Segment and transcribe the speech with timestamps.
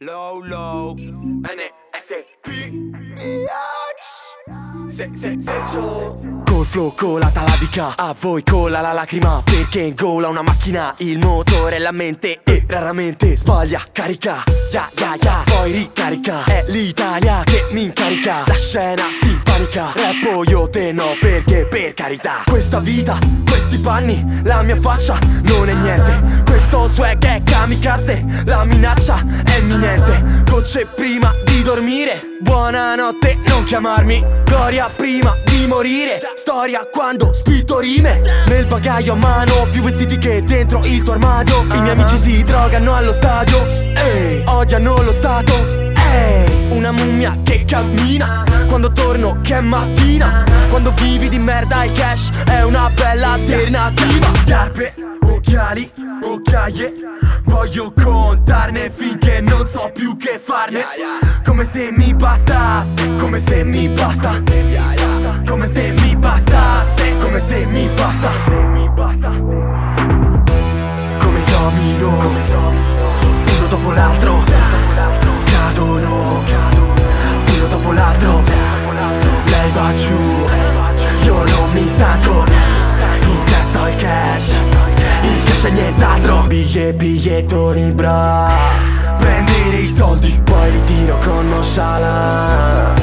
[0.00, 0.94] Low low.
[0.94, 2.70] NSP
[3.16, 9.80] Bitch Se se Sergio Col flow colata la dica A voi cola la lacrima Perché
[9.80, 14.44] in gola una macchina Il motore la mente E raramente sbaglia Carica.
[14.70, 16.44] Ya ya ya Poi ricarica.
[16.44, 21.94] È l'Italia che mi incarica La scena si impanica Rappo io te no Perché per
[21.94, 22.44] carità.
[22.46, 28.62] Questa vita Questi panni La mia faccia Non è niente Questo swag è kamikaze La
[28.64, 30.42] minaccia è imminente.
[30.44, 36.20] Gocce prima di dormire Buonanotte non chiamarmi Gloria prima di morire.
[36.34, 41.62] Storia quando spitto rime Nel bagaglio a mano Più vestiti che dentro il tuo armadio.
[41.62, 45.87] I miei amici si drogano allo stadio Ehi, odiano lo stato
[46.70, 52.30] Una mummia che cammina Quando torno che è mattina Quando vivi di merda e cash
[52.44, 54.26] È una bella alternativa.
[54.44, 55.90] Scarpe, occhiali,
[56.22, 57.08] occhiaie
[57.44, 60.84] Voglio contarne finché non so più che farne.
[61.44, 64.40] Come se mi bastasse, come se mi basta
[65.46, 68.30] Come se mi bastasse, come se mi basta.
[71.18, 74.47] Come domino, uno dopo l'altro
[86.48, 88.50] Biglie, bigliettoni in bra.
[89.18, 92.98] Prendere i soldi, poi ritiro con nonchalance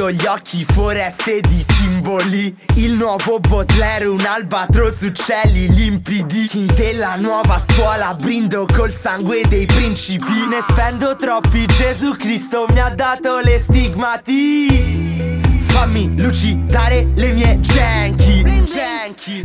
[0.00, 2.56] chiudo gli occhi foreste di simboli.
[2.76, 6.48] Il nuovo Baudelaire, un albatro su cieli limpidi.
[6.52, 10.46] In della nuova scuola brindo col sangue dei principi.
[10.48, 15.38] Ne spendo troppi, Gesù Cristo mi ha dato le stigmati.
[15.60, 18.42] Fammi lucidare le mie genchi.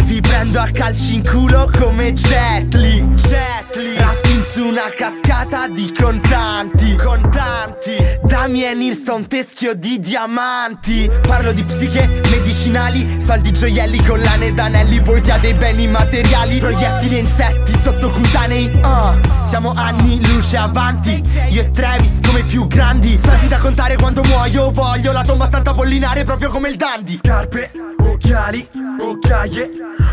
[0.04, 5.68] Vi prendo a calci in culo come Jet Li Jet Li Rafting su una cascata
[5.68, 6.96] di contanti.
[6.96, 11.10] Contanti Damien Hirst un teschio di diamanti.
[11.28, 16.60] Parlo di psiche, medicinali Soldi gioielli, collane ed anelli Poesia dei beni materiali.
[16.60, 21.24] Proiettili e insetti sottocutanei uh, Siamo anni luce avanti.
[21.50, 23.18] Io e Travis come più grandi.
[23.18, 27.18] Soldi da contare quando muoio Voglio la tomba santa pollinare proprio come il dandy.
[27.18, 28.70] Scarpe, occhiali,
[29.00, 29.72] occhiaie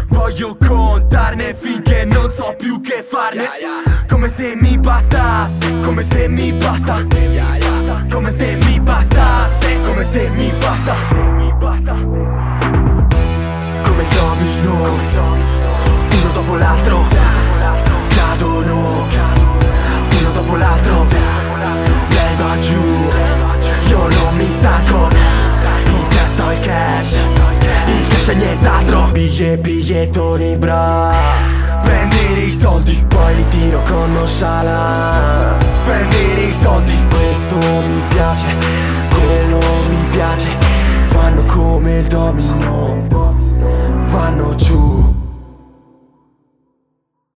[0.08, 3.91] Voglio contarne finché non so più che farne
[4.22, 7.04] Come se mi bastasse, come se mi basta.
[8.08, 10.94] Come se mi bastasse, come se mi basta.
[13.82, 17.04] Come domino, uno dopo l'altro
[18.14, 19.08] Cadono,
[20.18, 21.04] uno dopo l'altro
[22.08, 23.08] Lei va giù,
[23.88, 25.08] io non mi stanco
[25.86, 27.16] In testa il cash,
[27.86, 29.08] il cash è nient'altro.
[29.10, 36.92] Biglie, bigliettoni bra Spendere i soldi, poi li tiro con lo Oshala Spendere i soldi,
[37.10, 38.54] questo mi piace,
[39.10, 40.48] quello mi piace.
[41.12, 43.02] Vanno come il domino,
[44.06, 44.81] vanno giù.